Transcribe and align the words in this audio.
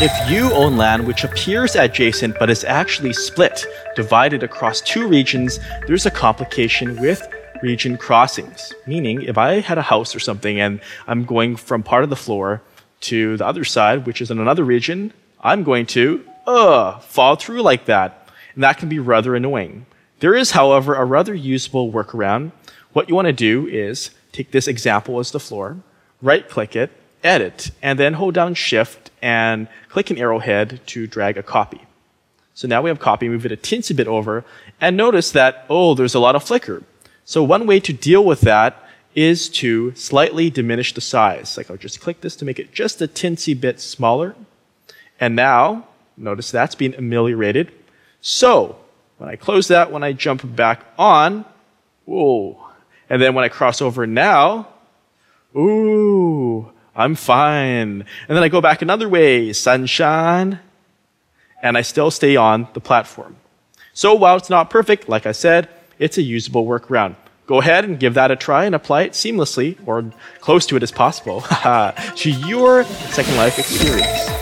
If 0.00 0.30
you 0.30 0.52
own 0.52 0.76
land 0.76 1.08
which 1.08 1.24
appears 1.24 1.74
adjacent 1.74 2.38
but 2.38 2.50
is 2.50 2.62
actually 2.62 3.12
split, 3.12 3.66
divided 3.96 4.44
across 4.44 4.80
two 4.80 5.08
regions, 5.08 5.58
there's 5.88 6.06
a 6.06 6.10
complication 6.12 7.00
with 7.00 7.26
region 7.62 7.96
crossings. 7.96 8.72
Meaning, 8.86 9.22
if 9.22 9.36
I 9.36 9.58
had 9.58 9.76
a 9.76 9.82
house 9.82 10.14
or 10.14 10.20
something 10.20 10.60
and 10.60 10.80
I'm 11.08 11.24
going 11.24 11.56
from 11.56 11.82
part 11.82 12.04
of 12.04 12.10
the 12.10 12.14
floor 12.14 12.62
to 13.00 13.38
the 13.38 13.44
other 13.44 13.64
side, 13.64 14.06
which 14.06 14.20
is 14.20 14.30
in 14.30 14.38
another 14.38 14.62
region, 14.62 15.12
I'm 15.40 15.64
going 15.64 15.84
to, 15.86 16.24
uh, 16.46 17.00
fall 17.00 17.34
through 17.34 17.62
like 17.62 17.86
that. 17.86 18.28
And 18.54 18.62
that 18.62 18.78
can 18.78 18.88
be 18.88 19.00
rather 19.00 19.34
annoying. 19.34 19.86
There 20.20 20.36
is, 20.36 20.52
however, 20.52 20.94
a 20.94 21.04
rather 21.04 21.34
usable 21.34 21.90
workaround. 21.90 22.52
What 22.92 23.08
you 23.08 23.16
want 23.16 23.26
to 23.26 23.32
do 23.32 23.66
is 23.66 24.12
take 24.30 24.52
this 24.52 24.68
example 24.68 25.18
as 25.18 25.32
the 25.32 25.40
floor, 25.40 25.78
right 26.22 26.48
click 26.48 26.76
it, 26.76 26.92
edit, 27.24 27.72
and 27.82 27.98
then 27.98 28.14
hold 28.14 28.34
down 28.34 28.54
shift 28.54 29.07
and 29.22 29.68
click 29.88 30.10
an 30.10 30.18
arrowhead 30.18 30.80
to 30.86 31.06
drag 31.06 31.36
a 31.36 31.42
copy. 31.42 31.80
So 32.54 32.66
now 32.66 32.82
we 32.82 32.90
have 32.90 32.98
copy, 32.98 33.28
move 33.28 33.46
it 33.46 33.52
a 33.52 33.56
teensy 33.56 33.94
bit 33.94 34.08
over, 34.08 34.44
and 34.80 34.96
notice 34.96 35.30
that, 35.32 35.64
oh, 35.70 35.94
there's 35.94 36.14
a 36.14 36.20
lot 36.20 36.34
of 36.34 36.42
flicker. 36.42 36.82
So 37.24 37.44
one 37.44 37.66
way 37.66 37.78
to 37.80 37.92
deal 37.92 38.24
with 38.24 38.40
that 38.40 38.82
is 39.14 39.48
to 39.48 39.94
slightly 39.94 40.50
diminish 40.50 40.92
the 40.94 41.00
size. 41.00 41.56
Like 41.56 41.70
I'll 41.70 41.76
just 41.76 42.00
click 42.00 42.20
this 42.20 42.36
to 42.36 42.44
make 42.44 42.58
it 42.58 42.72
just 42.72 43.00
a 43.02 43.08
teensy 43.08 43.58
bit 43.58 43.80
smaller. 43.80 44.34
And 45.20 45.36
now, 45.36 45.86
notice 46.16 46.50
that's 46.50 46.74
being 46.74 46.94
ameliorated. 46.94 47.72
So, 48.20 48.78
when 49.18 49.28
I 49.28 49.36
close 49.36 49.68
that, 49.68 49.90
when 49.90 50.02
I 50.02 50.12
jump 50.12 50.42
back 50.56 50.84
on, 50.98 51.44
whoa. 52.04 52.64
And 53.10 53.20
then 53.20 53.34
when 53.34 53.44
I 53.44 53.48
cross 53.48 53.82
over 53.82 54.06
now, 54.06 54.68
ooh, 55.56 56.72
I'm 56.98 57.14
fine. 57.14 58.04
And 58.28 58.36
then 58.36 58.42
I 58.42 58.48
go 58.48 58.60
back 58.60 58.82
another 58.82 59.08
way, 59.08 59.52
sunshine, 59.52 60.58
and 61.62 61.78
I 61.78 61.82
still 61.82 62.10
stay 62.10 62.34
on 62.34 62.66
the 62.74 62.80
platform. 62.80 63.36
So 63.94 64.14
while 64.14 64.36
it's 64.36 64.50
not 64.50 64.68
perfect, 64.68 65.08
like 65.08 65.24
I 65.24 65.32
said, 65.32 65.68
it's 65.98 66.18
a 66.18 66.22
usable 66.22 66.66
workaround. 66.66 67.14
Go 67.46 67.60
ahead 67.60 67.84
and 67.84 67.98
give 67.98 68.14
that 68.14 68.30
a 68.30 68.36
try 68.36 68.64
and 68.64 68.74
apply 68.74 69.02
it 69.02 69.12
seamlessly 69.12 69.78
or 69.86 70.12
close 70.40 70.66
to 70.66 70.76
it 70.76 70.82
as 70.82 70.92
possible 70.92 71.40
to 72.16 72.30
your 72.30 72.84
Second 72.84 73.36
Life 73.36 73.58
experience. 73.58 74.37